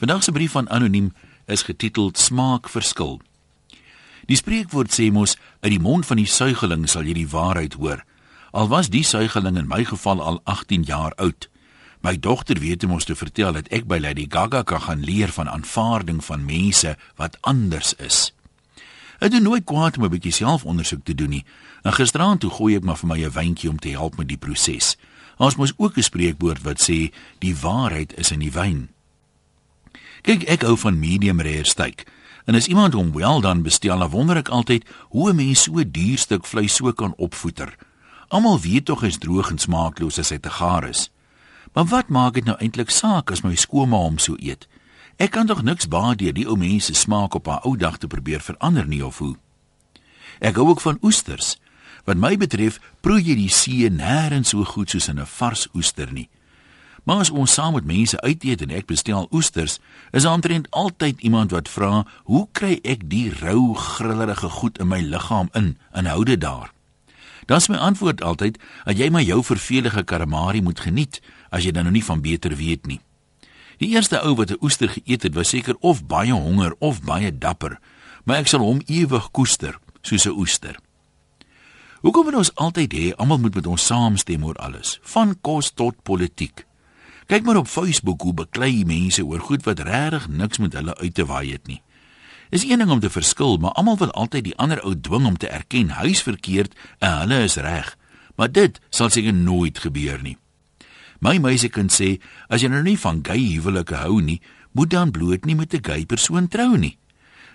Vandag 0.00 0.22
se 0.24 0.32
brief 0.32 0.50
van 0.50 0.70
anoniem 0.70 1.12
is 1.46 1.62
getiteld 1.62 2.18
Smaakverskil. 2.18 3.20
Die 4.24 4.36
spreekwoord 4.36 4.94
sê 4.96 5.10
mos 5.12 5.34
uit 5.60 5.74
die 5.74 5.80
mond 5.80 6.06
van 6.08 6.16
die 6.16 6.26
suigeling 6.26 6.86
sal 6.88 7.04
jy 7.04 7.18
die 7.18 7.28
waarheid 7.28 7.74
hoor. 7.76 8.00
Al 8.56 8.70
was 8.72 8.88
die 8.88 9.04
suigeling 9.04 9.58
in 9.60 9.68
my 9.68 9.84
geval 9.84 10.22
al 10.24 10.38
18 10.48 10.86
jaar 10.88 11.12
oud. 11.20 11.50
My 12.00 12.14
dogter 12.16 12.56
weet 12.64 12.86
mos 12.88 13.04
te 13.04 13.14
vertel 13.14 13.52
dat 13.52 13.68
ek 13.68 13.84
by 13.90 13.98
Lady 14.00 14.24
Gaga 14.24 14.62
kan 14.64 14.80
gaan 14.86 15.04
leer 15.04 15.28
van 15.36 15.52
aanvaarding 15.52 16.24
van 16.24 16.48
mense 16.48 16.94
wat 17.20 17.36
anders 17.44 17.92
is. 18.00 18.30
Dit 19.20 19.36
doen 19.36 19.44
nooit 19.44 19.68
kwaad 19.68 19.98
om 19.98 20.04
'n 20.04 20.14
bietjie 20.16 20.32
selfondersoek 20.32 21.04
te 21.04 21.14
doen 21.14 21.30
nie. 21.30 21.44
En 21.82 21.92
gisteraand 21.92 22.40
toe 22.40 22.50
gooi 22.50 22.76
ek 22.76 22.84
maar 22.88 22.96
vir 22.96 23.08
my 23.08 23.20
'n 23.20 23.36
wyntjie 23.36 23.68
om 23.68 23.78
te 23.78 23.92
help 23.92 24.16
met 24.16 24.28
die 24.28 24.40
proses. 24.40 24.96
Ons 25.36 25.56
moet 25.56 25.74
ook 25.76 25.96
'n 25.96 26.02
spreekwoord 26.02 26.62
wat 26.62 26.80
sê 26.80 27.12
die 27.38 27.56
waarheid 27.56 28.16
is 28.18 28.30
in 28.30 28.40
die 28.40 28.52
wyn. 28.52 28.88
Kyk, 30.22 30.42
ek 30.52 30.64
hou 30.68 30.76
van 30.76 30.98
medium 31.00 31.40
rare 31.40 31.64
steak. 31.64 32.04
En 32.44 32.54
as 32.54 32.66
iemand 32.66 32.92
hom 32.92 33.12
wel 33.12 33.40
dan 33.40 33.62
bestel, 33.62 33.98
dan 33.98 34.10
wonder 34.10 34.36
ek 34.36 34.48
altyd 34.48 34.84
hoe 35.10 35.30
'n 35.30 35.36
mens 35.36 35.62
so 35.62 35.78
'n 35.78 35.90
duur 35.90 36.18
stuk 36.18 36.46
vleis 36.46 36.74
so 36.74 36.92
kan 36.92 37.14
opvoeter. 37.16 37.76
Almal 38.28 38.60
weet 38.60 38.84
tog 38.84 39.00
hy's 39.00 39.18
droog 39.18 39.50
en 39.50 39.58
smaakloos 39.58 40.18
as 40.18 40.28
hy 40.28 40.38
te 40.38 40.50
gaar 40.50 40.88
is. 40.88 41.10
Maar 41.72 41.84
wat 41.84 42.08
maak 42.08 42.34
dit 42.34 42.44
nou 42.44 42.56
eintlik 42.58 42.90
saak 42.90 43.30
as 43.30 43.42
my 43.42 43.54
skooma 43.54 43.96
hom 43.96 44.18
so 44.18 44.36
eet? 44.38 44.68
Ek 45.16 45.30
kan 45.30 45.46
tog 45.46 45.62
niks 45.62 45.88
baat 45.88 46.18
deur 46.18 46.32
die 46.32 46.46
ou 46.48 46.56
mense 46.56 46.94
smaak 46.94 47.34
op 47.34 47.46
haar 47.46 47.64
ou 47.64 47.76
dag 47.76 47.98
te 47.98 48.06
probeer 48.06 48.40
verander 48.40 48.86
nie 48.86 49.04
of 49.04 49.18
hoe. 49.18 49.36
Ek 50.40 50.56
hou 50.56 50.68
ook 50.68 50.80
van 50.80 50.98
oesters. 51.02 51.58
Wat 52.04 52.16
my 52.16 52.36
betref, 52.36 52.80
proe 53.00 53.20
jy 53.20 53.34
die 53.34 53.52
see 53.52 53.90
nêrens 53.90 54.54
so 54.54 54.64
goed 54.64 54.90
soos 54.90 55.08
in 55.08 55.18
'n 55.20 55.26
vars 55.26 55.68
oester 55.74 56.12
nie. 56.12 56.28
Maar 57.04 57.16
as 57.24 57.30
ons 57.30 57.52
saam 57.52 57.74
met 57.74 57.84
mense 57.84 58.20
uit 58.20 58.44
eet 58.44 58.62
en 58.62 58.70
ek 58.70 58.86
bestel 58.86 59.28
oesters, 59.30 59.78
is 60.10 60.22
daar 60.22 60.36
omtrent 60.36 60.70
altyd 60.70 61.20
iemand 61.20 61.50
wat 61.50 61.68
vra, 61.68 62.06
"Hoe 62.24 62.48
kry 62.52 62.78
ek 62.82 63.08
die 63.10 63.32
rou, 63.40 63.74
grillerige 63.74 64.48
goed 64.48 64.78
in 64.78 64.88
my 64.88 65.00
liggaam 65.00 65.48
in 65.52 65.78
en 65.92 66.06
hou 66.06 66.24
dit 66.24 66.40
daar?" 66.40 66.72
Dan 67.46 67.56
is 67.56 67.68
my 67.68 67.76
antwoord 67.76 68.22
altyd, 68.22 68.58
"Dat 68.84 68.98
jy 68.98 69.10
maar 69.10 69.22
jou 69.22 69.44
vervelige 69.44 70.02
karamari 70.02 70.62
moet 70.62 70.80
geniet, 70.80 71.20
as 71.50 71.64
jy 71.64 71.70
dan 71.70 71.82
nou 71.82 71.92
nie 71.92 72.04
van 72.04 72.20
beter 72.20 72.56
weet 72.56 72.86
nie." 72.86 73.00
Die 73.78 73.88
eerste 73.88 74.20
ou 74.22 74.34
wat 74.34 74.50
'n 74.50 74.56
oester 74.60 74.88
geëet 74.88 75.22
het, 75.22 75.34
was 75.34 75.48
seker 75.48 75.76
of 75.80 76.06
baie 76.06 76.32
honger 76.32 76.74
of 76.78 77.02
baie 77.02 77.38
dapper, 77.38 77.80
maar 78.24 78.36
ek 78.36 78.46
sal 78.46 78.60
hom 78.60 78.82
ewig 78.86 79.30
koester, 79.30 79.78
soos 80.02 80.26
'n 80.26 80.38
oester. 80.38 80.76
Hoekom 82.00 82.24
moet 82.24 82.34
ons 82.34 82.54
altyd 82.54 82.92
hê 82.92 83.14
almal 83.16 83.38
moet 83.38 83.54
met 83.54 83.66
ons 83.66 83.86
saamstem 83.86 84.44
oor 84.44 84.54
alles, 84.54 84.98
van 85.02 85.40
kos 85.40 85.70
tot 85.70 86.02
politiek? 86.02 86.69
Kyk 87.30 87.44
maar 87.46 87.56
op 87.56 87.68
Facebook 87.68 88.22
hoe 88.22 88.34
beklei 88.34 88.84
mense 88.84 89.22
oor 89.22 89.38
goed 89.40 89.62
wat 89.62 89.78
regtig 89.86 90.24
niks 90.28 90.58
met 90.58 90.72
hulle 90.74 90.96
uit 90.98 91.14
te 91.14 91.22
waai 91.24 91.52
het 91.52 91.66
nie. 91.70 91.78
Is 92.50 92.64
een 92.66 92.78
ding 92.82 92.90
om 92.90 93.00
te 93.00 93.10
verskil, 93.10 93.56
maar 93.62 93.70
almal 93.78 93.98
wil 94.00 94.10
altyd 94.10 94.48
die 94.48 94.56
ander 94.58 94.80
ou 94.82 94.96
dwing 95.00 95.26
om 95.28 95.36
te 95.36 95.46
erken 95.46 95.92
hy's 95.94 96.22
verkeerd 96.26 96.74
en 96.98 97.20
hulle 97.20 97.38
is 97.46 97.54
reg. 97.62 97.92
Maar 98.34 98.50
dit 98.50 98.80
sal 98.90 99.12
seker 99.14 99.34
nooit 99.34 99.78
gebeur 99.78 100.18
nie. 100.22 100.38
My 101.22 101.36
meisiekind 101.38 101.94
sê 101.94 102.16
as 102.48 102.64
jy 102.64 102.72
nou 102.72 102.82
nie 102.82 102.96
van 102.98 103.22
gay 103.22 103.44
huwelike 103.52 104.00
hou 104.02 104.18
nie, 104.18 104.40
moet 104.74 104.90
dan 104.90 105.14
bloot 105.14 105.46
nie 105.46 105.54
met 105.54 105.74
'n 105.74 105.84
gay 105.86 106.06
persoon 106.06 106.48
trou 106.48 106.76
nie. 106.78 106.98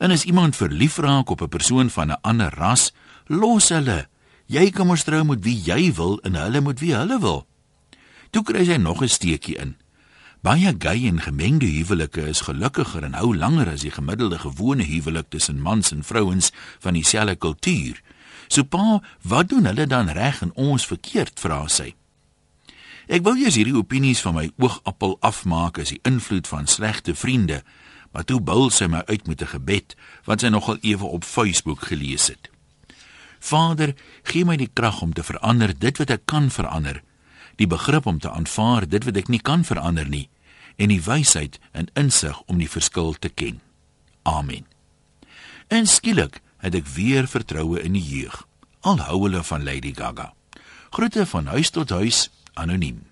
En 0.00 0.10
as 0.10 0.24
iemand 0.24 0.56
verlief 0.56 0.98
raak 0.98 1.30
op 1.30 1.42
'n 1.42 1.48
persoon 1.48 1.90
van 1.90 2.10
'n 2.10 2.18
ander 2.22 2.50
ras, 2.58 2.92
los 3.26 3.68
hulle. 3.68 4.08
Jy 4.46 4.70
kan 4.70 4.86
mos 4.86 5.04
trou 5.04 5.24
met 5.24 5.44
wie 5.44 5.62
jy 5.62 5.94
wil 5.94 6.18
en 6.22 6.34
hulle 6.34 6.60
met 6.60 6.80
wie 6.80 6.94
hulle 6.94 7.20
wil. 7.20 7.46
Toe 8.30 8.42
kry 8.46 8.64
sy 8.64 8.76
nog 8.78 9.02
'n 9.02 9.08
steekie 9.08 9.56
in. 9.58 9.76
Baie 10.40 10.74
gay 10.78 11.06
en 11.06 11.20
gemengde 11.20 11.66
huwelike 11.66 12.22
is 12.28 12.40
gelukkiger 12.40 13.02
en 13.02 13.12
hou 13.14 13.36
langer 13.36 13.68
as 13.68 13.80
die 13.80 13.90
gemiddelde 13.90 14.38
gewone 14.38 14.84
huwelik 14.84 15.28
tussen 15.28 15.60
mans 15.60 15.90
en 15.90 16.04
vrouens 16.04 16.52
van 16.78 16.92
dieselfde 16.92 17.36
kultuur. 17.36 18.02
So 18.48 18.62
pa, 18.62 19.02
wat 19.22 19.48
doen 19.48 19.64
hulle 19.64 19.86
dan 19.86 20.08
reg 20.08 20.40
en 20.40 20.54
ons 20.54 20.86
verkeerd, 20.86 21.40
vra 21.40 21.68
sy. 21.68 21.94
Ek 23.06 23.22
wou 23.22 23.36
eers 23.36 23.54
hierdie 23.54 23.76
opinies 23.76 24.20
van 24.20 24.34
my 24.34 24.50
oogappel 24.56 25.16
afmaak 25.20 25.78
as 25.78 25.88
die 25.88 26.00
invloed 26.02 26.48
van 26.48 26.66
slegte 26.66 27.14
vriende, 27.14 27.62
maar 28.12 28.24
toe 28.24 28.40
bul 28.40 28.70
sy 28.70 28.86
my 28.86 29.02
uit 29.06 29.26
met 29.26 29.42
'n 29.42 29.46
gebed 29.46 29.96
wat 30.24 30.40
sy 30.40 30.48
nogal 30.48 30.78
ewe 30.80 31.04
op 31.04 31.24
Facebook 31.24 31.82
gelees 31.82 32.26
het. 32.26 32.50
Vader, 33.38 33.94
gee 34.22 34.44
my 34.44 34.56
die 34.56 34.70
krag 34.72 35.02
om 35.02 35.12
te 35.12 35.22
verander 35.22 35.78
dit 35.78 35.98
wat 35.98 36.10
ek 36.10 36.22
kan 36.24 36.50
verander 36.50 37.02
die 37.56 37.66
begrip 37.66 38.06
om 38.06 38.18
te 38.18 38.30
aanvaar 38.30 38.88
dit 38.88 39.04
wat 39.04 39.16
ek 39.16 39.28
nie 39.28 39.42
kan 39.42 39.64
verander 39.64 40.08
nie 40.08 40.28
en 40.80 40.88
die 40.88 41.02
wysheid 41.04 41.58
en 41.76 41.90
insig 41.98 42.38
om 42.46 42.58
die 42.58 42.70
verskil 42.70 43.12
te 43.12 43.28
ken. 43.28 43.60
Amen. 44.22 44.64
En 45.68 45.86
skielik 45.86 46.40
het 46.64 46.74
ek 46.74 46.88
weer 46.96 47.28
vertroue 47.28 47.82
in 47.82 47.96
die 47.98 48.04
jeug. 48.04 48.46
Al 48.80 49.00
hou 49.04 49.22
hulle 49.26 49.42
van 49.44 49.64
Lady 49.64 49.92
Gaga. 49.96 50.32
Groete 50.90 51.26
van 51.26 51.52
huis 51.52 51.70
tot 51.70 51.92
huis 51.92 52.30
anoniem. 52.54 53.09